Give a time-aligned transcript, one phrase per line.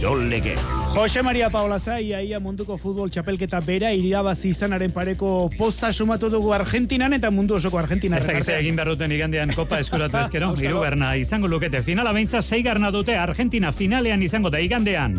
[0.00, 0.62] Kirol Legez.
[0.94, 6.54] Jose Maria Paola Zai, aia munduko futbol txapelketa bera irabazi izanaren pareko poza sumatu dugu
[6.56, 8.16] Argentinan eta mundu osoko Argentina.
[8.16, 11.82] Ez da egin behar duten igandean kopa eskuratu ezkero, irugarna izango lukete.
[11.84, 15.18] Finala beintza zeigarna dute Argentina finalean izango da igandean.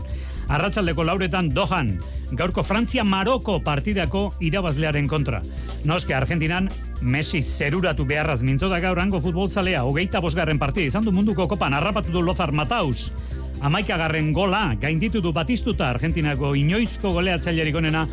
[0.50, 2.00] Arratsaldeko lauretan Dohan,
[2.34, 5.44] gaurko Frantzia Maroko partidako irabazlearen kontra.
[5.86, 6.72] Noske Argentinan
[7.02, 11.78] Messi zeruratu beharraz mintzo da gaur hango futbolzalea, hogeita bosgarren partida izan du munduko kopan,
[11.78, 13.12] harrapatu du Lozar Mataus.
[13.62, 18.08] Amaikagarren gola gainditu du batistuta Argentinako inoizko goleatzailerik onena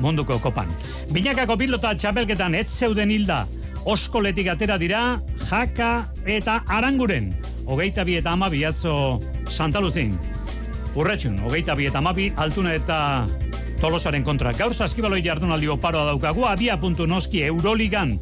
[0.00, 0.70] munduko kopan.
[1.12, 3.44] Binakako pilota txapelketan ez zeuden hilda,
[3.84, 5.02] oskoletik atera dira,
[5.50, 7.34] jaka eta aranguren.
[7.68, 10.16] Hogeita bi eta ama biatzo Santaluzin.
[10.94, 12.98] Urretxun, hogeita bi eta amabi, altuna eta
[13.80, 14.52] tolosaren kontra.
[14.56, 18.16] Gaur saskibaloi jardunaldi oparoa daukagu, abia puntu noski Euroligan,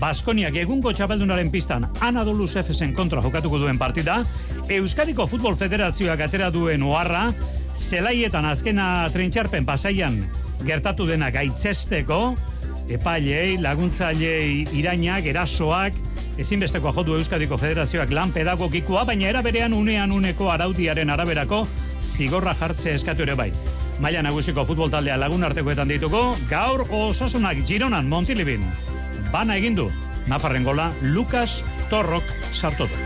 [0.00, 4.18] Baskoniak egungo txapeldunaren pistan Anadoluz Efesen kontra jokatuko duen partida,
[4.68, 7.30] Euskadiko Futbol Federazioak atera duen oharra,
[7.76, 10.18] zelaietan azkena trentxarpen pasaian
[10.66, 12.34] gertatu dena gaitzesteko,
[12.92, 15.96] epailei, laguntzailei irainak, erasoak,
[16.36, 21.64] ezinbesteko jodu Euskadiko Federazioak lan pedagogikoa, baina era berean unean uneko araudiaren araberako
[22.02, 23.50] zigorra jartze eskatu ere bai.
[24.00, 28.66] Maila nagusiko futbol taldea lagun artekoetan dituko, gaur osasunak Gironan Montilibin
[29.32, 29.90] bana egin du.
[30.26, 33.04] Nafarren gola Lucas Torrok sartu du.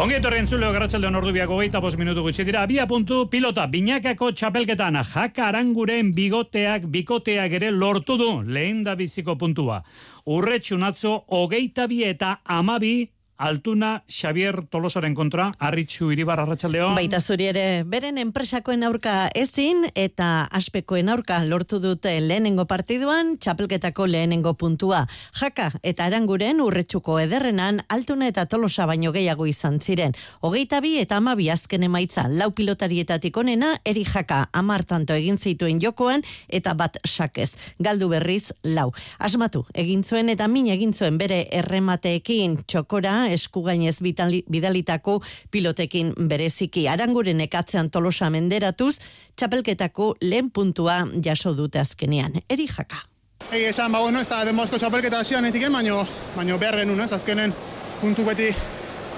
[0.00, 2.62] Ongi etorri entzuleo garratxalde ordu biako geita bos minutu gutxi dira.
[2.64, 9.36] Abia puntu pilota binakako txapelketan jaka aranguren bigoteak bikoteak ere lortu du lehen da biziko
[9.36, 9.82] puntua.
[10.24, 16.90] Urretxunatzo hogeita bi eta amabi Altuna Xavier Tolosaren kontra, Arritxu Iribar Arratxaldeo.
[16.92, 24.04] Baita zuri ere, beren enpresakoen aurka ezin eta aspekoen aurka lortu dute lehenengo partiduan, txapelketako
[24.12, 25.06] lehenengo puntua.
[25.40, 30.12] Jaka eta aranguren urretxuko ederrenan, Altuna eta Tolosa baino gehiago izan ziren.
[30.44, 36.20] Hogeita bi eta amabi azken emaitza, lau pilotarietatik onena, eri jaka amartanto egin zituen jokoan
[36.48, 37.54] eta bat sakez.
[37.80, 38.90] Galdu berriz, lau.
[39.18, 45.20] Asmatu, egin zuen eta min egin zuen bere erremateekin txokora, eskugainez bidalitako
[45.50, 46.86] pilotekin bereziki.
[46.88, 48.98] Aranguren ekatzean tolosa menderatuz,
[49.36, 52.42] txapelketako lehen puntua jaso dute azkenean.
[52.48, 53.04] Eri jaka.
[53.50, 56.04] Egi esan, ba, bueno, ez da denbozko txapelketa hasian etiken, baino,
[56.36, 57.54] baino beharren ez, azkenen
[58.00, 58.50] puntu beti,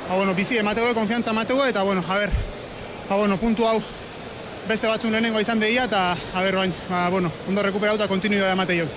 [0.09, 2.31] ba, bueno, bizi ematego, konfiantza ematego, eta, bueno, a ber,
[3.09, 3.83] ba, bueno, puntu hau
[4.69, 8.79] beste batzun lehenengo izan deia, eta, a ber, bain, ba, bueno, ondo rekuperauta kontinuidad emate
[8.79, 8.89] jo.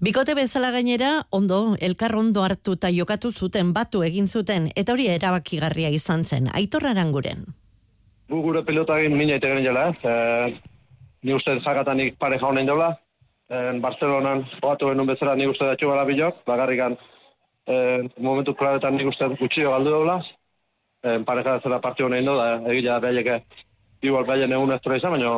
[0.00, 5.10] Bikote bezala gainera, ondo, elkar ondo hartu eta jokatu zuten, batu egin zuten, eta hori
[5.12, 7.42] erabakigarria izan zen, aitorraran guren.
[8.32, 10.14] Bu gure pelota egin mina ite garen jela, e,
[11.20, 12.94] ni uste jakatanik pare jaunen jola,
[13.52, 16.96] e, Barcelonan, oatu genuen bezala ni uste datxo gara bilok, bagarrikan,
[17.68, 17.76] e,
[18.16, 20.16] momentu klaretan nik uste gutxio galdu dola,
[21.04, 23.42] e, pareja zela partio honein do, da egila behaieke,
[24.00, 25.36] igual behaien egun ez izan, baina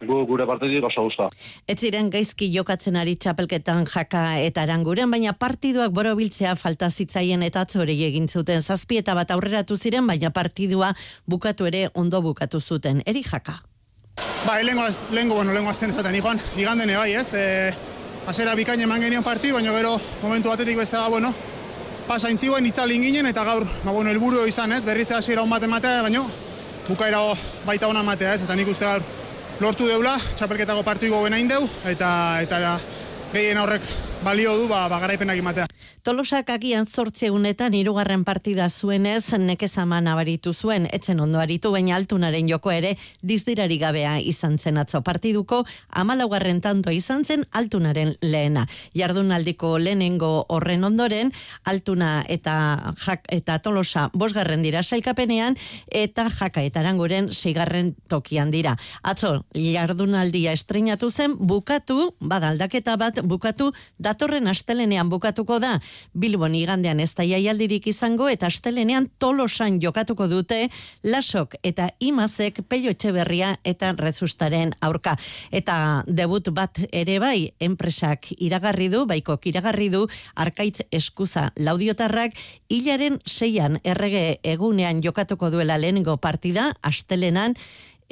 [0.00, 1.28] gu gure partidik oso guzta.
[1.66, 7.64] Ez ziren gaizki jokatzen ari txapelketan jaka eta aranguren, baina partiduak borobiltzea falta zitzaien eta
[7.64, 10.92] atzorei egin zuten zazpi eta bat aurreratu ziren, baina partidua
[11.26, 13.02] bukatu ere ondo bukatu zuten.
[13.06, 13.62] Eri jaka?
[14.46, 17.32] Ba, lehenko, lehenko, bueno, lehenko azten esaten, ikuan, igandene bai, ez?
[17.34, 17.74] E,
[18.28, 21.34] azera bikain eman genion partidu, baina gero momentu batetik beste da, bueno,
[22.06, 24.84] pasa intziguen itzalin ginen, eta gaur, ba, bueno, elburu izan, ez?
[24.84, 26.24] Berriz hasiera hon bat ematea, baina
[26.88, 27.22] bukaera
[27.66, 28.44] baita ona ematea, ez?
[28.46, 29.04] Eta nik uste gaur,
[29.60, 32.10] lortu deula, txapelketako partigo benain deu, eta,
[32.44, 32.76] eta
[33.32, 33.86] gehien horrek
[34.24, 35.66] balio du ba, ba garaipenak imatea.
[36.06, 42.48] Tolosak agian zortze egunetan irugarren partida zuenez nekezama nabaritu zuen, etzen ondo aritu, baina altunaren
[42.48, 48.66] joko ere dizdirari gabea izan zen atzo partiduko, amalaugarren tanto izan zen altunaren lehena.
[48.94, 51.32] Jardunaldiko lehenengo horren ondoren,
[51.64, 55.58] altuna eta jak eta tolosa bosgarren dira sailkapenean,
[55.90, 58.76] eta jaka eta aranguren seigarren tokian dira.
[59.02, 63.72] Atzo, jardunaldia estrenatu zen, bukatu, badaldaketa bat, bukatu,
[64.06, 65.76] datorren astelenean bukatuko da,
[66.14, 70.66] Bilbon igandean ez da jaialdirik izango, eta astelenean tolosan jokatuko dute,
[71.02, 75.16] lasok eta imazek pello etxeberria eta rezustaren aurka.
[75.50, 80.04] Eta debut bat ere bai, enpresak iragarri du, baikok iragarri du,
[80.34, 82.36] arkaitz eskuza laudiotarrak,
[82.70, 87.56] hilaren seian errege egunean jokatuko duela lehenengo partida, astelenan,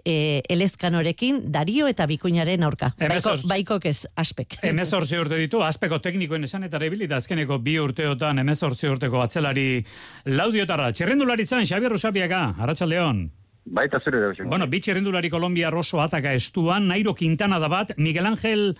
[0.04, 2.94] e, elezkanorekin Dario eta Bikuñaren aurka.
[2.98, 4.58] Baiko, baiko ez, aspek.
[4.62, 9.84] Emezortzi urte ditu, aspeko teknikoen esan eta rebilita azkeneko bi urteotan emezortzi urteko atzelari
[10.26, 10.90] laudiotarra.
[10.92, 13.24] Txerrendularitzan, Xabier Rusabiaga, Arratxaldeon.
[13.64, 14.44] Baita zure da.
[14.44, 18.74] Bueno, bi txerrendulari Kolombia Rosso ataka estuan, Nairo Quintana da bat, Miguel Ángel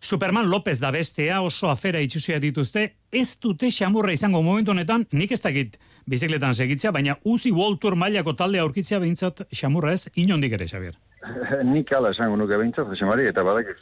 [0.00, 5.32] Superman López da bestea oso afera itxusia dituzte, ez dute xamurra izango momentu honetan, nik
[5.36, 5.76] ez dakit
[6.08, 10.96] bizikletan segitzea, baina Uzi World mailako talde aurkitzea behintzat xamurra ez, inondik ere, Xavier.
[11.74, 13.80] Nik ala esango nuke behintzat, Jose Mari, eta badak ez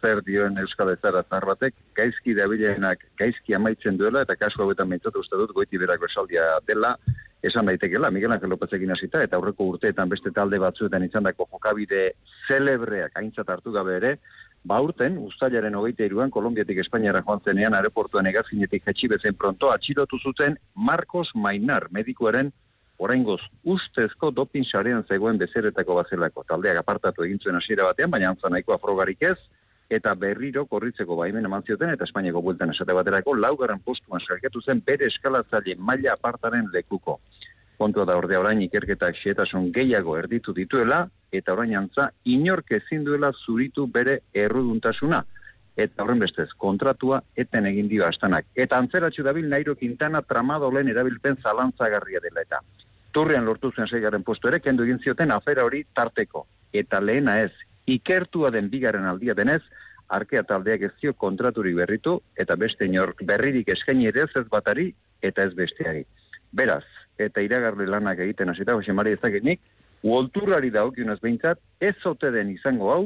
[0.00, 5.16] zer dioen Euskal Ezara zahar batek, gaizki dabileenak gaizki amaitzen duela, eta kasko hauetan behintzat
[5.20, 6.96] uste dut goiti berako esaldia dela,
[7.42, 12.14] esan daitekela, Miguel Angel Lopezekin hasita, eta aurreko urteetan beste talde batzuetan izandako jokabide
[12.48, 14.16] celebreak aintzat hartu gabe ere,
[14.62, 20.18] Ba urten, ustailaren hogeita iruan, Kolombiatik Espainiara joan zenean, aeroportuan egazkinetik jetxi bezen pronto, atxilotu
[20.20, 22.52] zuten Marcos Mainar, medikuaren
[22.98, 26.44] oraingoz ustezko dopin sarean zegoen bezeretako bazelako.
[26.44, 29.38] Taldeak apartatu egin zuen hasiera batean, baina antza nahiko afrogarik ez,
[29.88, 34.84] eta berriro korritzeko baimen eman zioten, eta Espainiako bueltan esate baterako, laugarren postuan sarkatu zen
[34.86, 37.16] bere eskalatzaile maila apartaren lekuko
[37.80, 43.32] kontua da ordea orain ikerketak xietasun gehiago erditu dituela, eta orain antza, inork ezin duela
[43.46, 45.22] zuritu bere erruduntasuna.
[45.80, 48.50] Eta horren bestez, kontratua eten egin dio astanak.
[48.54, 52.60] Eta antzeratxu dabil Nairo Quintana tramadolen erabilpen zalantzagarria dela eta.
[53.16, 56.44] Turrean lortu zuen zeigaren postu ere, kendu egin zioten afera hori tarteko.
[56.72, 57.52] Eta lehena ez,
[57.86, 59.62] ikertua den bigaren aldia denez,
[60.10, 64.90] arkea taldeak ez zio kontraturi berritu, eta beste inork berririk eskaini ere ez ez batari,
[65.22, 66.04] eta ez besteari.
[66.52, 66.84] Beraz,
[67.20, 69.60] eta iragarle lanak egiten hasita Jose Mari ezagenik,
[70.02, 73.02] uolturrari da okionez behintzat, ez zote den izango hau,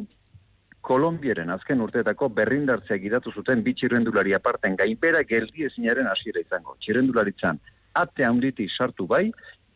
[0.85, 6.75] Kolombieren azken urteetako berrindartzea gidatu zuten bitxirrendulari aparten gainbera geldi ezinaren hasiera izango.
[6.85, 7.61] Txirrendularitzan
[7.97, 9.31] ate handitik sartu bai,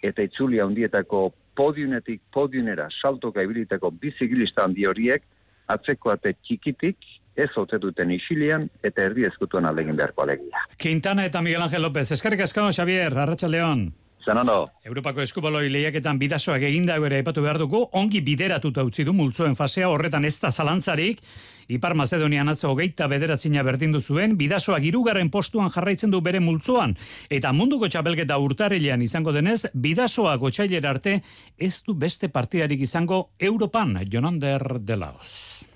[0.05, 5.25] eta itzuli handietako podiunetik podiunera saltoka ibilitako bizigilista handi horiek,
[5.73, 7.09] atzeko ate txikitik,
[7.39, 10.67] ez ote duten isilian, eta erdi ezkutuan alegin beharko alegia.
[10.77, 13.89] Quintana eta Miguel Ángel López, eskarrik asko, Xavier, Arratxaldeon.
[14.29, 14.69] Zenono.
[14.85, 19.89] Europako eskubaloi lehiaketan bidasoak eginda ere epatu behar dugu, ongi bideratuta utzi du multzoen fasea
[19.89, 21.23] horretan ez da zalantzarik,
[21.69, 26.97] Ipar Macedonian atzo hogeita bederatzina berdindu zuen, bidasoak irugarren postuan jarraitzen du bere multzoan,
[27.29, 31.19] eta munduko txapelketa urtarrilean izango denez, bidasoa gotxailera arte
[31.59, 35.68] ez du beste partidarik izango Europan, Jonander de Laos.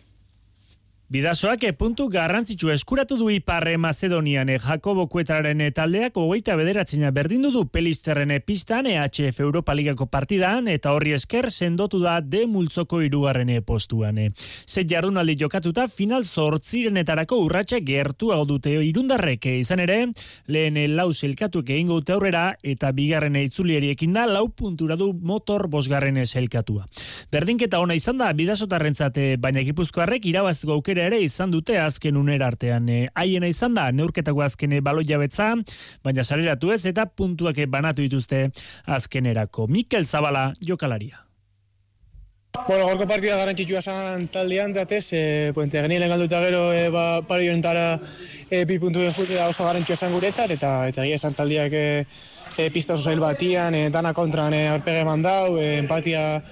[1.12, 7.66] Bidasoak puntu garrantzitsu eskuratu du Iparre Macedonian e Jakobo Kuetararen taldeak hogeita bederatzina berdindu du
[7.68, 14.22] Pelisterren pistan EHF Europa Ligako partidan eta horri esker sendotu da de multzoko irugarren postuan.
[14.66, 20.06] Ze jardunaldi jokatuta final zortzirenetarako urratxe gertu hau dute irundarrek izan ere,
[20.48, 26.24] lehen lau zelkatuek egingo dute aurrera eta bigarren itzulieriekin da lau puntura du motor bosgarren
[26.24, 26.88] zelkatua.
[27.30, 32.88] Berdinketa ona izan da bidasotarrentzate baina gipuzkoarrek irabaztuko aukera ere izan dute azken unera artean.
[32.88, 35.52] E, haiena izan da, neurketako azkene baloi jabetza,
[36.04, 38.48] baina saleratu ez eta puntuak banatu dituzte
[38.86, 39.68] azkenerako.
[39.68, 41.26] Mikel Zabala, jokalaria.
[42.66, 45.22] Bueno, gorko partida garrantzitsua esan taldean zatez, e,
[45.56, 50.12] puente genien galduta gero e, ba, pari honetara e, bi puntu den oso garrantzitsua esan
[50.12, 51.86] guretzat, eta eta gira esan taldeak e,
[52.58, 56.42] e, pista oso zail batian, e, dana kontran e, aurpege mandau, e, empatia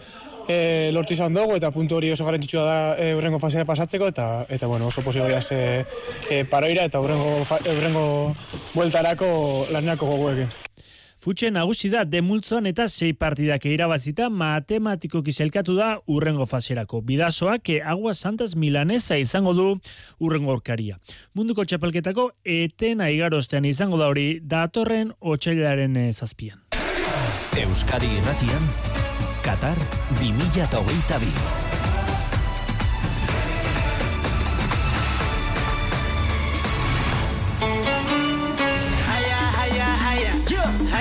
[0.49, 4.47] e, lortu izan dugu eta puntu hori oso garrantzitsua da e, urrengo fasea pasatzeko eta
[4.49, 5.85] eta bueno, oso posibilea ze
[6.31, 7.37] e, paroira eta urrengo
[7.77, 8.35] urrengo
[8.75, 9.31] bueltarako
[9.73, 10.49] lanako gogoekin.
[11.21, 17.03] Futxe nagusi da demultzoan eta sei partidak irabazita matematiko kiselkatu da urrengo faserako.
[17.05, 19.67] Bidasoak e Agua Santas Milanesa izango du
[20.19, 20.97] urrengo orkaria.
[21.35, 26.65] Munduko txapelketako eten aigarostean izango da hori datorren otxailaren e, zazpian.
[27.61, 28.90] Euskadi irratian
[29.43, 29.77] Qatar
[30.21, 31.33] 2022.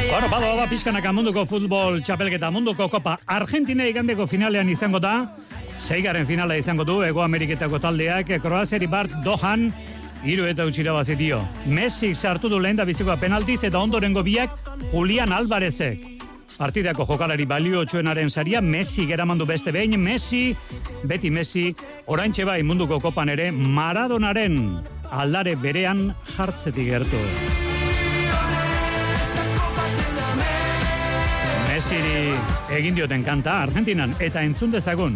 [0.10, 5.14] Bueno, bada, bada, pizkanaka munduko futbol txapelketa munduko kopa Argentina igandeko finalean izango da,
[5.80, 9.70] zeigaren finala izango du, Ego Ameriketako taldeak, Kroaziari Bart Dohan,
[10.28, 11.40] Iru eta utxira bazitio.
[11.66, 14.58] Messi sartu du lehen da bizikoa penaltiz eta ondorengo biak
[14.92, 16.19] Julian Alvarezek.
[16.60, 20.50] Partidako jokalari balio txuenaren saria, Messi geramandu beste behin, Messi,
[21.08, 21.70] beti Messi,
[22.12, 24.58] oraintxe bai munduko kopan ere, Maradonaren
[25.10, 27.22] aldare berean jartzetik gertu.
[31.70, 32.36] Messiri
[32.76, 35.16] egin dioten kanta Argentinan eta entzun dezagun.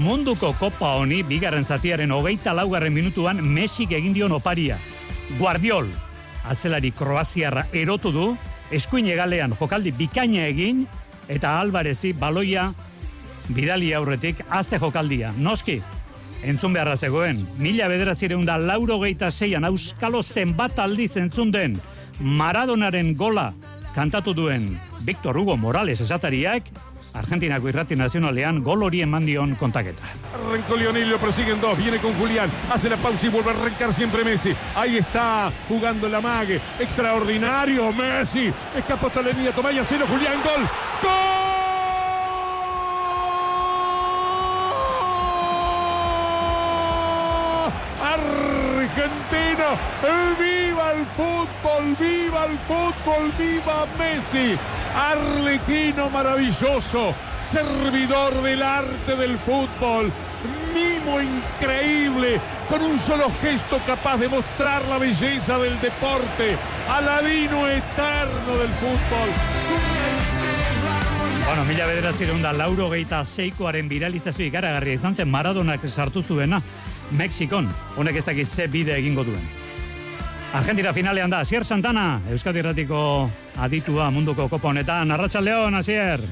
[0.00, 4.80] Munduko kopa honi bigarren zatiaren hogeita laugarren minutuan Messi egin dion oparia.
[5.36, 5.92] Guardiol,
[6.48, 8.30] atzelari Kroaziarra erotu du,
[8.70, 10.86] eskuin egalean jokaldi bikaina egin,
[11.28, 12.68] eta albarezi baloia
[13.54, 15.32] bidali aurretik aze jokaldia.
[15.36, 15.78] Noski,
[16.42, 21.78] entzun beharra zegoen, mila bederazireun da lauro geita zeian auskalo zenbat aldiz entzun den
[22.20, 23.52] Maradonaren gola
[23.94, 24.72] kantatu duen
[25.06, 26.66] Victor Hugo Morales esatariak,
[27.14, 30.02] Argentinako irrati nazionalean gol hori eman dion kontaketa.
[30.34, 33.92] Arrancó Lionel, lo persiguen dos, viene con Julián, hace la pausa y vuelve a arrancar
[33.94, 34.54] siempre Messi.
[34.74, 40.36] Ahí está, jugando la mague, extraordinario Messi, escapa hasta la línea, toma y hacelo Julián,
[40.42, 40.68] gol,
[41.02, 41.38] gol.
[48.00, 49.76] Argentina,
[50.38, 50.57] viva
[50.98, 54.58] el fútbol, viva el fútbol, viva Messi,
[54.94, 57.14] Arlequino maravilloso,
[57.50, 60.10] servidor del arte del fútbol,
[60.74, 66.56] mimo increíble, con un solo gesto capaz de mostrar la belleza del deporte,
[66.90, 69.30] aladino eterno del fútbol.
[71.46, 76.60] Bueno, mila bederatzireun da lauro geita seikoaren viralizazio ikaragarria izan zen Maradonak sartu zuena
[77.10, 77.70] Mexikon.
[77.96, 79.67] Honek ez dakiz ze bide egingo duen.
[80.54, 83.28] Argentina finalean da, Asier Santana, Euskadi Erratiko
[83.60, 85.10] aditua munduko kopa honetan.
[85.12, 86.22] Arratxaldeon, Asier.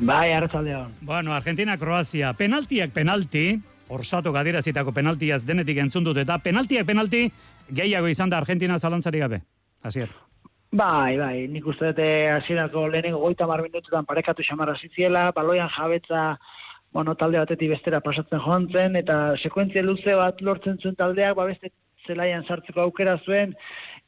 [0.00, 0.90] Bai, Arratxaldeon.
[1.00, 3.56] Bueno, Argentina, Kroazia, penaltiak penalti,
[3.88, 7.24] orsatu gadirazitako penaltiaz denetik entzun dut, eta penaltiak penalti
[7.72, 9.40] gehiago izan da Argentina zalantzari gabe.
[9.82, 10.12] Asier.
[10.72, 16.38] Bai, bai, nik uste dute hasierako lehenengo goita mar minututan parekatu xamarra zitziela, baloian jabetza,
[16.92, 21.48] bueno, talde batetik bestera pasatzen joan zen, eta sekuentzia luze bat lortzen zuen taldeak, ba
[21.48, 21.72] beste
[22.06, 23.54] zelaian sartzeko aukera zuen,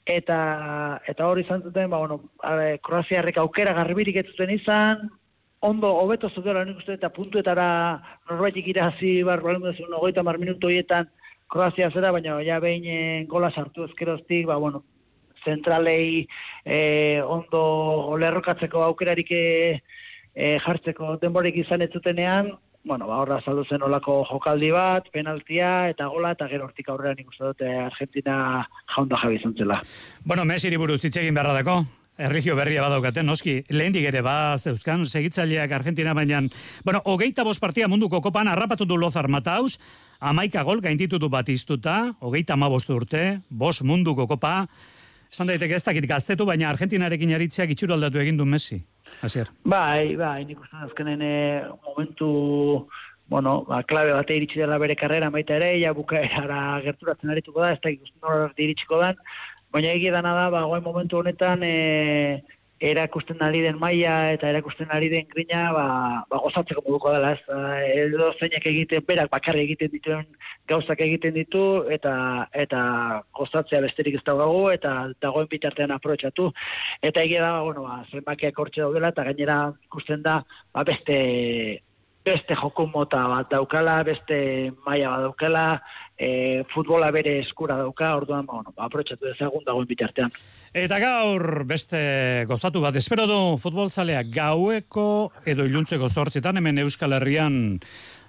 [0.07, 0.39] eta
[1.09, 5.09] eta hori izan zuten, ba, bueno, are, Kroaziarrek aukera garbirik ez zuten izan,
[5.65, 7.69] ondo hobeto zutela nik uste eta puntuetara
[8.31, 11.09] norbaitik irazi bar balen duzun ogoita mar minutu horietan
[11.49, 14.83] Kroazia zera, baina ja behin eh, gola sartu ezkeroztik, ba, bueno,
[15.45, 16.27] zentralei
[16.65, 19.81] eh, ondo lerrokatzeko aukerarik eh,
[20.35, 22.51] eh, jartzeko denborik izan ez zutenean,
[22.85, 27.17] bueno, ba, horra saldu zen olako jokaldi bat, penaltia eta gola, eta gero hortik aurrera
[27.17, 28.37] nik uste dute Argentina
[28.95, 29.81] jaunda jabi zantzela.
[30.25, 31.83] Bueno, Messi buruz hitz egin beharra dako.
[32.15, 36.45] Erregio berria badaukaten, noski, lehendik ere ba, zeuzkan, segitzaileak Argentina baina,
[36.85, 39.81] bueno, hogeita bost partia munduko kopan, harrapatu du Lozar Mataus,
[40.21, 44.69] amaika gol gainditu du bat iztuta, hogeita amabost urte, bost munduko kopa,
[45.33, 48.85] esan daiteke ez dakit gaztetu, baina Argentinarekin aritzeak itxuro aldatu egin du Messi.
[49.23, 49.51] Asier.
[49.65, 52.89] Bai, bai, nik uste azkenen eh, momentu,
[53.29, 57.73] bueno, ba, klabe bate iritsi dela bere karrera baita ere, ja bukaerara gerturatzen arituko da,
[57.75, 59.21] ez da ikusten norar iritsiko dan,
[59.73, 62.43] baina egia dana da, ba, goain momentu honetan, e,
[62.85, 65.85] erakusten ari den maila eta erakusten ari den grina, ba,
[66.31, 67.43] ba gozatzeko moduko dela, ez,
[68.05, 70.27] edo zeinak egiten, berak bakarri egiten dituen
[70.69, 71.65] gauzak egiten ditu,
[71.97, 72.15] eta
[72.65, 72.83] eta
[73.39, 76.51] gozatzea besterik ez daugagu, eta dagoen bitartean aprobetsatu.
[77.03, 80.41] Eta egia da, bueno, ba, zenbakiak hortxe daudela, eta gainera ikusten da,
[80.73, 81.19] ba, beste
[82.25, 84.37] beste joko mota bat daukala, beste
[84.87, 85.65] maila bat daukala,
[86.19, 90.33] e, futbola bere eskura dauka, orduan, bueno, ba, aprobetsatu dezagun dagoen bitartean.
[90.75, 97.15] Eta gaur beste gozatu bat, espero du futbol zalea gaueko edo iluntzeko zortzetan, hemen Euskal
[97.19, 97.81] Herrian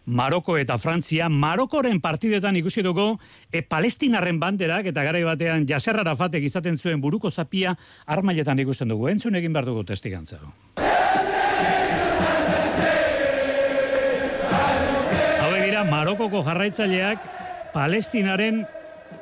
[0.05, 3.15] Maroko eta Frantzia, Marokoren partidetan ikusi dugu,
[3.51, 7.75] e, palestinarren banderak eta garai batean jaserrara fatek izaten zuen buruko zapia
[8.05, 9.09] armailetan ikusten dugu.
[9.09, 10.37] Entzun egin behar dugu testigantza.
[15.41, 17.34] Hau dira, Marokoko jarraitzaileak
[17.75, 18.63] Palestinaren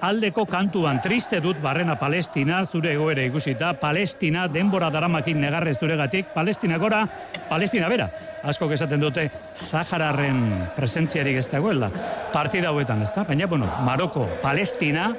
[0.06, 1.00] aldeko kantuan.
[1.02, 3.74] Triste dut barrena Palestina zure egoera ikusita.
[3.80, 6.30] Palestina denbora daramakin negarre zuregatik.
[6.36, 7.02] Palestina gora
[7.50, 8.10] Palestina bera.
[8.44, 11.90] Asko esaten dute Sahararen presentziarik ez dagoela.
[12.34, 13.26] Partida hauetan ezta?
[13.26, 15.10] Baina bueno Maroko Palestina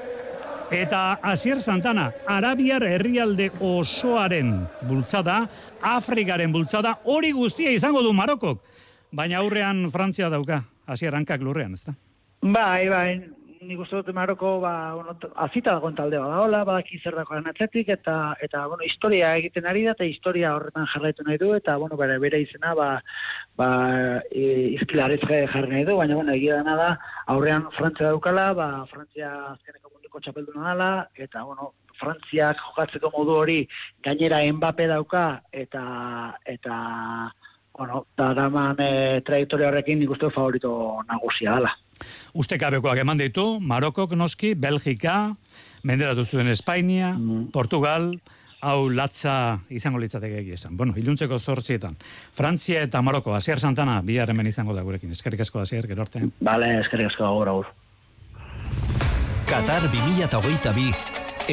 [0.70, 4.56] eta Asier Santana Arabiar herrialde osoaren
[4.88, 5.42] bultzada
[5.82, 8.62] Afrikaren bultzada hori guztia izango du Marokok.
[9.12, 11.94] Baina aurrean Frantzia dauka Asier hankak lurrean ezta
[12.44, 13.12] Bai, bai,
[13.64, 15.14] nik uste dut Maroko, ba, bueno,
[15.46, 19.86] azita dagoen talde bada hola, badaki zer dagoen atzetik, eta, eta, bueno, historia egiten ari
[19.86, 22.88] da, eta historia horretan jarraitu nahi du, eta, bueno, bere, bere izena, ba,
[23.56, 23.68] ba,
[24.76, 26.90] izkilaritz jarri nahi du, baina, bueno, egia dena da,
[27.32, 33.60] aurrean Frantzia daukala, ba, Frantzia azkeneko munduko txapelduna dela, eta, bueno, Frantziak jokatzeko modu hori
[34.04, 35.26] gainera enbape dauka,
[35.64, 35.84] eta,
[36.44, 36.76] eta,
[37.76, 41.74] bueno, da daman e, trajektoria horrekin nik uste favorito nagusia dela.
[42.34, 45.34] Uste kabekoak eman ditu, Marokok noski, Belgika,
[45.86, 47.50] menderatu zuen Espainia, mm.
[47.54, 48.12] Portugal,
[48.64, 50.76] hau latza izango litzateke esan.
[50.76, 51.96] Bueno, iluntzeko zortzietan.
[52.32, 55.10] Frantzia eta Maroko, Asier Santana, bi hemen izango da gurekin.
[55.10, 56.24] Eskerrik asko, Asier, gero arte.
[56.40, 57.72] Bale, eskerrik asko, gaur, gaur.
[59.50, 60.92] Qatar 2022,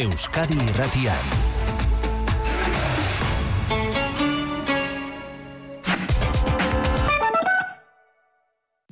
[0.06, 1.51] Euskadi Irratian.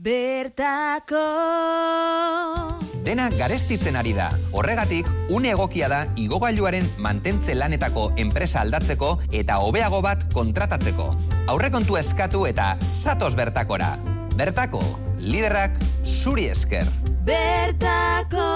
[0.10, 1.26] Bertako
[3.06, 4.32] dena garestitzen ari da.
[4.58, 9.12] Horregatik, une egokia da igogailuaren mantentze lanetako enpresa aldatzeko
[9.42, 11.12] eta hobeago bat kontratatzeko.
[11.54, 13.94] Aurrekontu eskatu eta satos bertakora.
[14.34, 14.82] Bertako,
[15.22, 16.90] liderrak zuri esker.
[17.30, 18.50] Bertako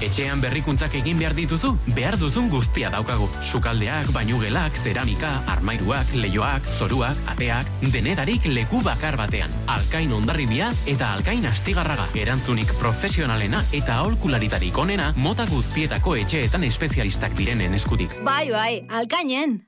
[0.00, 3.28] Etxean berrikuntzak egin behar dituzu, behar duzun guztia daukagu.
[3.44, 9.52] Sukaldeak, bainugelak, zeramika, armairuak, leioak, zoruak, ateak, denedarik leku bakar batean.
[9.68, 12.08] Alkain ondarribia eta alkain astigarraga.
[12.16, 18.16] Erantzunik profesionalena eta aholkularitarik onena mota guztietako etxeetan espezialistak direnen eskutik.
[18.24, 19.60] Bai, bai, alkainen.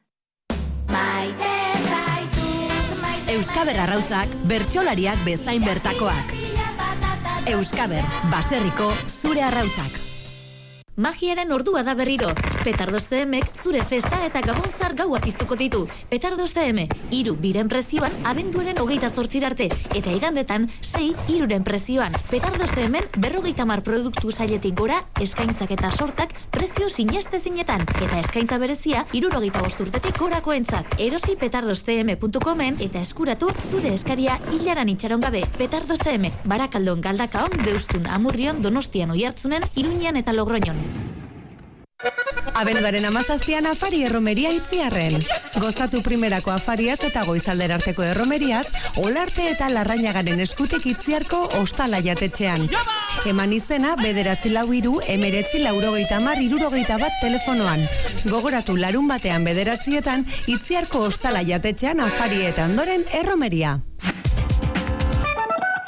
[0.93, 1.53] Maite
[3.33, 6.35] Euskaber arrautzak, bertxolariak bezain bertakoak.
[7.55, 10.02] Euskaber, baserriko zure arrautzak.
[10.97, 12.35] Magiaren ordua da berriro.
[12.63, 15.81] Petardos CMek zure festa eta gabonzar gaua piztuko ditu.
[16.09, 19.67] Petardos CM, iru biren prezioan abenduaren hogeita zortzirarte.
[19.99, 22.15] Eta igandetan, sei iruren prezioan.
[22.31, 27.83] Petardos CMen berrogeita mar produktu sailetik gora, eskaintzak eta sortak prezio sineste zinetan.
[27.99, 30.87] Eta eskaintza berezia, irurogeita bosturtetik gorako entzat.
[31.03, 35.43] Erosi petardoscm.comen eta eskuratu zure eskaria hilaran itxaron gabe.
[35.59, 41.12] Petardos CM, barakaldon galdakaon, deustun amurrion, donostian oiartzunen, iruñan eta logroñon.
[42.55, 45.17] Abenduaren amazaztian afari erromeria itziarren.
[45.63, 48.67] Gozatu primerako afariaz eta goizalder arteko erromeriaz,
[49.01, 52.69] olarte eta larrainagaren eskutik itziarko ostala jatetxean.
[53.29, 57.87] Eman izena, bederatzi lau iru, emeretzi laurogeita mar, irurogeita bat telefonoan.
[58.29, 63.79] Gogoratu larun batean bederatzietan, itziarko ostala jatetxean afari eta ondoren erromeria.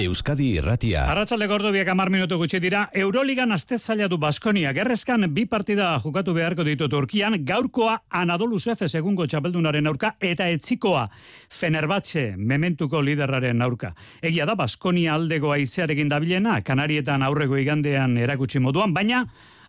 [0.05, 1.05] Euskadi Irratia.
[1.11, 2.85] Arratsalde gordo biak 10 minutu gutxi dira.
[2.93, 4.73] Euroligan aste zaila du Baskonia.
[4.77, 7.39] Gerrezkan bi partida jokatu beharko ditu Turkian.
[7.45, 11.09] Gaurkoa Anadolu Efes egungo txapeldunaren aurka eta etzikoa
[11.51, 13.95] Fenerbahce mementuko liderraren aurka.
[14.23, 19.25] Egia da Baskonia aldego aizearekin dabilena, Kanarietan aurrego igandean erakutsi moduan, baina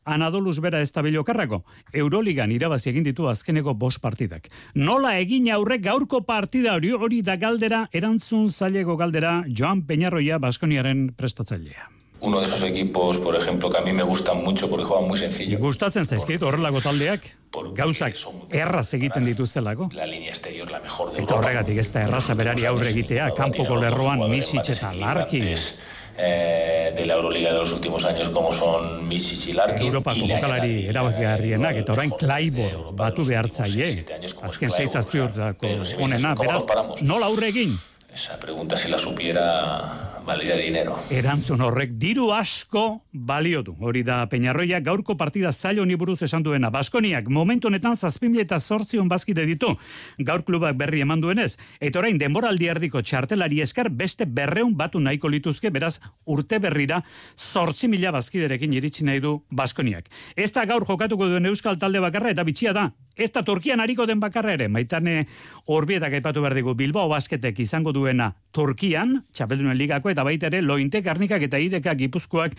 [0.06, 1.64] Anadoluz bera ez karrako.
[1.92, 4.50] Euroligan irabazi egin ditu azkeneko bost partidak.
[4.76, 11.14] Nola egin aurre gaurko partida hori hori da galdera, erantzun zailego galdera, Joan Peñarroia Baskoniaren
[11.18, 11.90] prestatzailea.
[12.22, 15.18] Uno de esos equipos, por ejemplo, que a mí me gustan mucho porque juegan muy
[15.18, 15.60] sencillo.
[15.60, 17.28] Gustatzen zaizkit horrelako taldeak,
[17.76, 18.16] gauzak
[18.52, 19.90] erraz egiten dituztelako.
[19.94, 23.76] La línea exterior la mejor de Eta horregatik ez da erraza berari aurre egitea, kanpoko
[23.76, 25.52] lerroan Misic eta Larkin
[26.18, 29.88] eh, de la Euroliga de los últimos años como son Misic y Larkin.
[29.88, 33.90] Europako jokalari erabakigarrienak eta orain Claibor batu behartzaile.
[34.42, 35.74] Azken 6 azpiurtako
[36.06, 36.64] onena, beraz,
[37.02, 37.76] nola aurre egin?
[38.14, 40.98] Esa pregunta si la supiera balira dinero.
[41.14, 43.76] Erantzun horrek diru asko balio du.
[43.80, 46.72] Hori da Peñarroia gaurko partida zailo ni buruz esan duena.
[46.74, 49.76] Baskoniak momentu honetan 7000 eta 800 bazkide ditu.
[50.18, 55.30] Gaur klubak berri eman duenez eta orain denboraldi erdiko txartelari esker beste berreun batu nahiko
[55.30, 57.04] lituzke beraz urte berrira
[57.38, 60.10] 8000 bazkiderekin iritsi nahi du Baskoniak.
[60.36, 62.90] Ez da gaur jokatuko duen euskal talde bakarra eta bitxia da.
[63.16, 64.68] Ez da Turkian hariko den bakarra ere.
[64.68, 65.28] Maitane
[65.72, 71.02] horbietak aipatu behar digu Bilbao basketek izango duena Turkian, txapeldunen ligako eta baita ere lointe
[71.04, 72.56] garnikak eta ideka gipuzkoak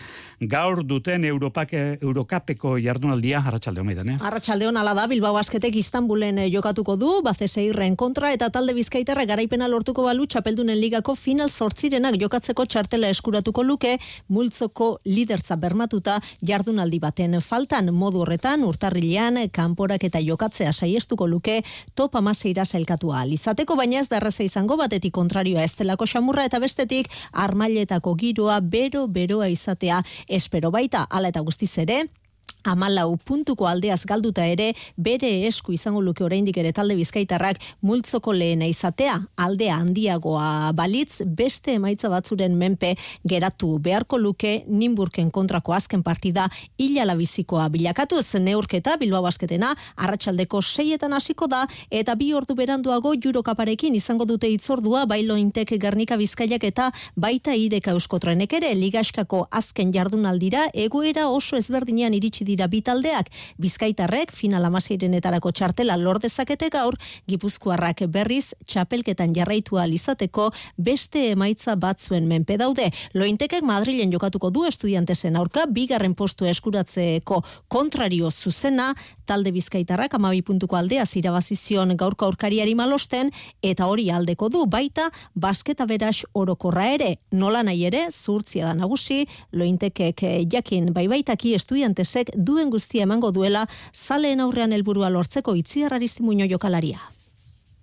[0.51, 4.17] gaur duten Europake, Eurokapeko jardunaldia arratsalde honetan, eh?
[4.21, 9.67] Arratsalde ala da Bilbao Basketek Istanbulen eh, jokatuko du, Bazeseirren kontra eta talde Bizkaitarra garaipena
[9.67, 13.97] lortuko balu txapeldunen ligako final sortzirenak jokatzeko txartela eskuratuko luke
[14.29, 21.61] multzoko lidertza bermatuta jardunaldi baten faltan modu horretan urtarrilean kanporak eta jokatzea saiestuko luke
[21.95, 23.23] top amaseira sailkatua.
[23.25, 27.09] Lizateko baina ez darraza izango batetik kontrarioa estelako xamurra eta bestetik
[27.47, 30.03] armailetako giroa bero beroa izatea.
[30.27, 32.03] Espero baita hala eta guztiz ere
[32.63, 38.67] amalau puntuko aldeaz galduta ere, bere esku izango luke oraindik ere talde bizkaitarrak multzoko lehena
[38.67, 42.95] izatea, aldea handiagoa balitz, beste emaitza batzuren menpe
[43.27, 48.25] geratu beharko luke Nimburken kontrako azken partida hilala bizikoa bilakatuz.
[48.41, 55.05] Neurketa Bilbao basketena arratsaldeko seietan hasiko da eta bi ordu beranduago jurokaparekin izango dute itzordua
[55.09, 62.46] bailointek Gernika Bizkaiak eta baita ideka euskotrenek ere ligaskako azken jardunaldira egoera oso ezberdinean iritsi
[62.47, 63.29] dira bitaldeak,
[63.61, 72.27] bizkaitarrek final amaseirenetarako txartela lor dezakete gaur, gipuzkoarrak berriz txapelketan jarraitua alizateko beste emaitza batzuen
[72.29, 72.89] menpe daude.
[73.13, 78.93] Lointekek Madrilen jokatuko du estudiantesen aurka, bigarren postu eskuratzeko kontrario zuzena,
[79.27, 85.85] talde bizkaitarrak amabi puntuko aldea zirabazizion gaurko aurkariari malosten, eta hori aldeko du baita basketa
[85.85, 93.03] beras orokorra ere, nola nahi ere, zurtzia da nagusi, lointekek jakin baibaitaki estudiantesek duen guztia
[93.03, 96.99] emango duela zaleen aurrean helburua lortzeko itziar aristimuño jokalaria.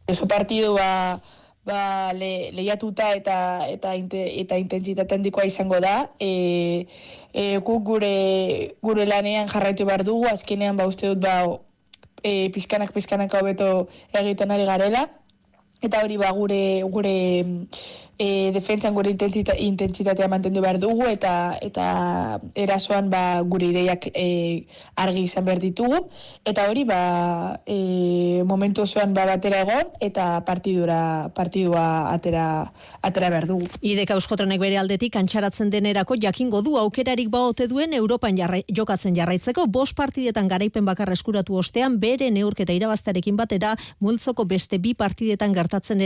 [0.09, 1.21] Oso partidu ba,
[1.65, 6.11] ba, le, lehiatuta eta eta inte, eta intentsitate handikoa izango da.
[6.21, 6.87] E,
[7.33, 11.37] e, guk gure gure lanean jarraitu behar dugu, azkenean ba uste dut ba
[12.23, 15.09] e, pizkanak pizkanak hobeto egiten ari garela.
[15.85, 17.17] Eta hori ba gure gure
[18.19, 24.67] e, defentsan gure intentsita, intentsitatea mantendu behar dugu eta eta erasoan ba, gure ideiak e,
[25.01, 26.05] argi izan behar ditugu
[26.45, 32.47] eta hori ba, e, momentu osoan ba, batera egon eta partidura partidua atera
[33.03, 33.69] atera behar dugu.
[33.83, 39.17] Ideka euskotrenek bere aldetik antxaratzen denerako jakingo du aukerarik ba ote duen Europan jarra, jokatzen
[39.17, 45.55] jarraitzeko bost partidetan garaipen bakar eskuratu ostean bere neurketa irabaztearekin batera multzoko beste bi partidetan
[45.55, 46.01] gertatzen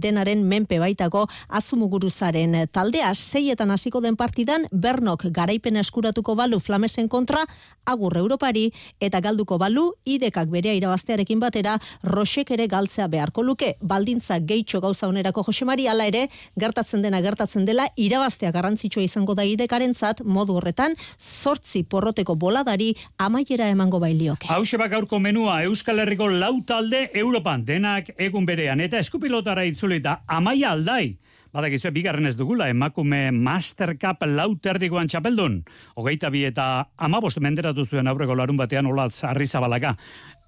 [0.00, 7.44] denaren menpe baitako azumuguruzaren taldea seietan hasiko den partidan Bernok garaipen eskuratuko balu Flamesen kontra
[7.84, 14.38] agur Europari eta galduko balu idekak berea irabaztearekin batera Rosek ere galtzea beharko luke baldintza
[14.40, 19.44] gehitxo gauza onerako Jose Maria ala ere gertatzen dena gertatzen dela irabaztea garrantzitsua izango da
[19.44, 24.48] idekarentzat modu horretan zortzi porroteko boladari amaiera emango bailioke.
[24.48, 30.72] Hau gaurko menua Euskal Herriko lau talde Europan denak egun berean eta eskupilotara itzulita amaia
[30.72, 31.16] aldai
[31.52, 35.58] Badakizu, bigarren ez dugula, emakume Master Cup lauterdikoan txapeldun.
[36.00, 39.92] Hogeita bi eta amabost menderatu zuen aurreko larun batean olatz arri zabalaka.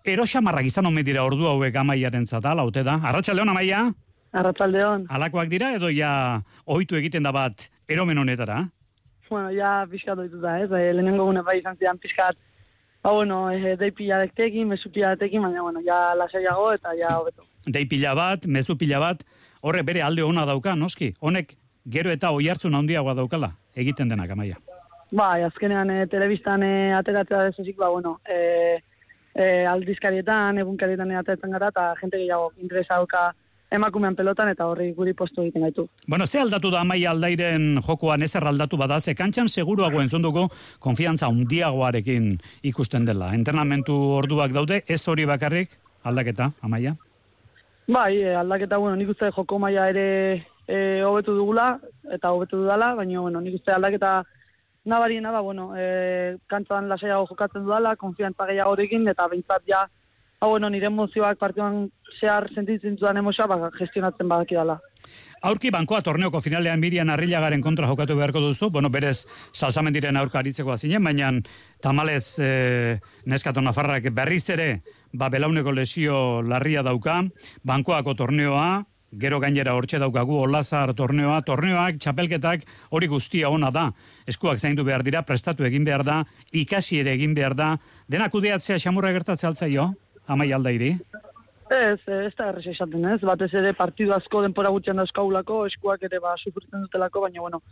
[0.08, 2.96] Erosa marrak izan omen dira ordu hauek amaiaren zata, laute da.
[3.10, 3.82] Arratxaldeon, amaia?
[4.32, 5.04] Arratxaldeon.
[5.12, 8.62] Alakoak dira edo ja ohitu egiten da bat eromen honetara?
[9.28, 10.72] Bueno, ja pixkat ohitu da, ez?
[10.72, 12.40] Eh, lehenengo gune bai izan zidan pixkat
[13.04, 17.44] Ba, bueno, eh, dei pila dektekin, mesu pila baina, bueno, ja lasaiago eta ja hobeto.
[17.66, 19.22] Dei pila bat, mesu pila bat,
[19.64, 21.14] horre bere alde ona dauka, noski?
[21.20, 21.56] Honek
[21.88, 24.56] gero eta oi handiagoa daukala, egiten denak, amaia.
[25.12, 28.80] Ba, azkenean e, telebistan e, ateratzea dezuzik, ba, bueno, e,
[29.34, 33.32] e, aldizkarietan, egunkarietan e, ateratzen gara, eta jente gehiago interesa dauka
[33.74, 35.86] emakumean pelotan eta horri guri postu egiten gaitu.
[36.06, 40.48] Bueno, ze aldatu da amaia aldairen jokoan ezer aldatu bada, ze kantxan seguruago entzunduko
[40.78, 43.32] konfiantza undiagoarekin ikusten dela.
[43.34, 46.96] Entrenamentu orduak daude, ez hori bakarrik aldaketa, amaia?
[47.86, 50.06] Bai, e, aldaketa, bueno, nik uste joko maia ere
[50.66, 51.74] e, hobetu dugula,
[52.16, 54.22] eta hobetu dudala, baina, bueno, nik uste aldaketa
[54.88, 59.82] nabariena da, bueno, e, kantzan lasaiago jokatzen dudala, konfiantza gehiago egin, eta behintzat ja,
[60.40, 64.78] ha, bueno, nire emozioak partioan zehar sentitzen dudan emozioa, ba, gestionatzen badaki dala.
[65.44, 70.72] Aurki bankoa torneoko finalean Mirian Arrilagaren kontra jokatu beharko duzu, bueno, berez salsamendiren aurka aritzeko
[70.72, 71.28] azinen, baina
[71.84, 72.48] tamalez e,
[73.28, 74.68] neskato nafarrak berriz ere,
[75.12, 77.18] ba, belauneko lesio larria dauka,
[77.60, 78.86] bankoako torneoa,
[79.20, 82.64] gero gainera hortxe daukagu olazar torneoa, torneoak, txapelketak
[82.96, 83.90] hori guztia ona da.
[84.24, 86.22] Eskuak zaindu behar dira, prestatu egin behar da,
[86.56, 87.74] ikasi ere egin behar da.
[88.08, 89.90] Denak udeatzea xamurra gertatzea altzaio,
[90.24, 90.94] amai aldairi?
[91.70, 96.20] Ez, ez da errez esaten ez, batez ere partidu asko denpora gutxean dauzkaulako, eskuak ere
[96.20, 97.62] ba, sufritzen dutelako, baina bueno,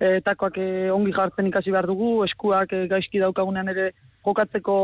[0.00, 3.90] e, takoak e, ongi jartzen ikasi behar dugu, eskuak e, gaizki daukagunean ere
[4.24, 4.76] jokatzeko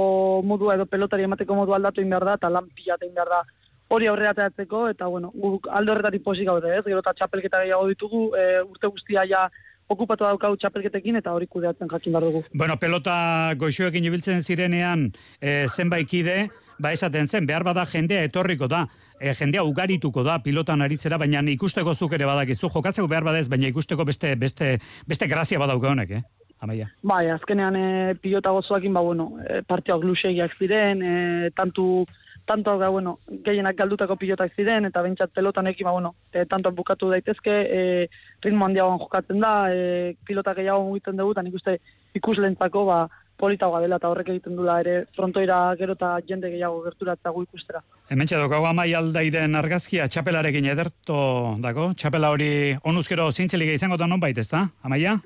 [0.45, 3.41] modua edo pelotari emateko modua aldatu behar da, eta lan pila behar da.
[3.89, 7.89] Hori aurrera teatzeko, eta bueno, guk aldo horretatik posik gaude ez, gero eta txapelketa gehiago
[7.89, 9.47] ditugu, e, urte guztia ja
[9.89, 12.45] okupatu daukau txapelketekin eta hori kudeatzen jakin behar dugu.
[12.53, 15.09] Bueno, pelota goxoekin ibiltzen zirenean
[15.41, 18.87] e, zenbaikide, ba esaten zen, behar bada jendea etorriko da,
[19.21, 23.69] e, jendea ugarituko da pilotan aritzera, baina ikusteko zuk ere badakizu, jokatzeko behar badez, baina
[23.69, 26.23] ikusteko beste, beste, beste grazia badauke honek, eh?
[26.61, 26.89] Amaia.
[27.07, 32.05] Bai, azkenean e, pilota gozoakin, ba, bueno, e, partioak lusegiak ziren, e, tantu,
[32.49, 36.73] tanto da, bueno, gehienak galdutako pilotak ziren, eta bentsat pelotan ekin, ba, bueno, e, tanto
[36.75, 38.09] bukatu daitezke, e,
[38.43, 41.79] ritmo handiagoan jokatzen da, e, pilota gehiago mugiten dugu, eta nik uste
[42.19, 43.05] ikuslentzako, ba,
[43.39, 47.83] politagoa dela eta horrek egiten dula ere frontoira gero eta jende gehiago gerturatza gu ikustera.
[48.11, 51.19] Hemen txedok, hau amai aldairen argazkia txapelarekin ederto
[51.65, 51.93] dago?
[51.95, 52.51] Txapela hori
[52.83, 54.67] onuzkero zintzelik izango da non baita, ez da?
[54.83, 55.19] Amaia?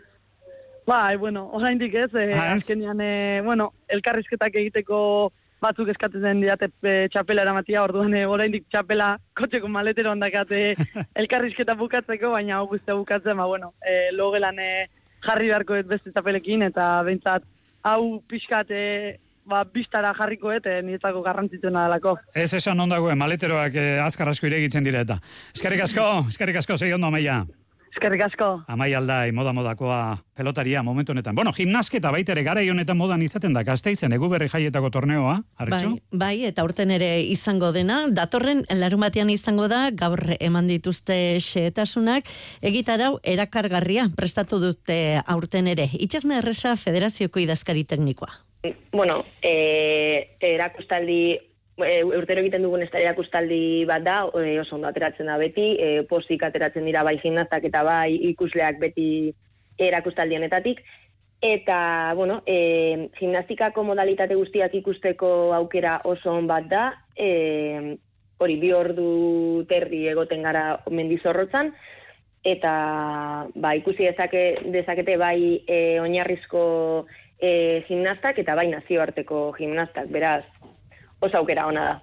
[0.87, 4.99] Bai, bueno, orain dik ez, eh, ah, azkenian, eh, bueno, elkarrizketak egiteko
[5.63, 10.75] batzuk eskatzen diate e, txapela eramatia, orduan e, orain dik txapela kotxeko maletero ondakate
[11.23, 14.71] elkarrizketa bukatzeko, baina hau guztia bukatzen, ba, bueno, e, logelan e,
[15.23, 17.47] jarri beharko beste txapelekin, eta behintzat
[17.83, 18.83] hau pixkate
[19.49, 22.17] ba, biztara jarriko eta niretzako garrantzitsuna delako.
[22.35, 25.19] Ez esan ondagoen, maleteroak eh, azkar asko iregitzen direta.
[25.57, 27.43] Eskerrik asko, eskerrik asko, zei ondo amaia.
[27.93, 28.47] Eskerrik asko.
[28.73, 31.35] Amai aldai, moda modakoa pelotaria momentu honetan.
[31.37, 35.83] Bueno, gimnasketa baita ere gara honetan modan izaten da, gazteizen, egu berri jaietako torneoa, Bai,
[36.11, 42.31] bai, eta urten ere izango dena, datorren larumatean izango da, gaur eman dituzte xeetasunak,
[42.63, 45.91] egitarau erakargarria prestatu dute aurten ere.
[45.93, 48.33] Itxerne erresa federazioko idazkari teknikoa.
[48.93, 51.52] Bueno, e, erakustaldi
[51.85, 56.03] e, urtero egiten dugun estaria erakustaldi bat da, e, oso ondo ateratzen da beti, e,
[56.09, 59.09] posik ateratzen dira bai gimnastak eta bai ikusleak beti
[59.79, 60.83] erakustaldi honetatik.
[61.43, 66.85] Eta, bueno, e, gimnastikako modalitate guztiak ikusteko aukera oso on bat da,
[67.17, 67.97] e,
[68.39, 71.73] hori bi ordu terdi egoten gara mendizorrotzan,
[72.47, 72.75] eta
[73.55, 76.63] ba, ikusi dezake, dezakete bai e, oinarrizko
[77.39, 80.45] e, gimnastak eta bai nazioarteko gimnastak, beraz,
[81.23, 82.01] oso aukera ona da.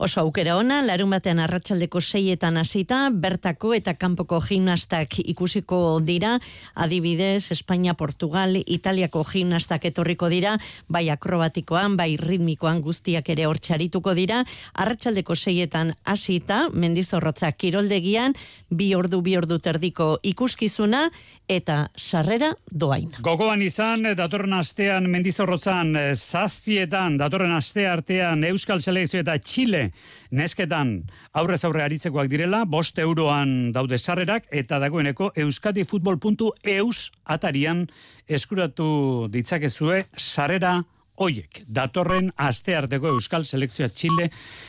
[0.00, 6.38] Oso aukera ona, larun batean arratsaldeko seietan hasita, bertako eta kanpoko gimnastak ikusiko dira,
[6.72, 10.54] adibidez, Espainia, Portugal, Italiako gimnastak etorriko dira,
[10.88, 14.40] bai akrobatikoan, bai ritmikoan guztiak ere hortxarituko dira,
[14.72, 18.32] arratsaldeko seietan hasita, mendizorrotza kiroldegian,
[18.70, 21.10] bi ordu, bi ordu terdiko ikuskizuna,
[21.50, 23.10] eta sarrera doain.
[23.26, 29.89] Gogoan izan, datorren astean mendizorrotzan, eh, zazpietan, datorren aste artean Euskal Selekzio eta Chile
[30.30, 30.94] nesketan
[31.32, 37.86] aurrez aurre aritzekoak direla, bost euroan daude sarrerak, eta dagoeneko euskatifutbol.eus atarian
[38.28, 40.80] eskuratu ditzakezue sarrera
[41.20, 41.62] hoiek.
[41.68, 44.30] Datorren aste arteko Euskal Selekzioa Chile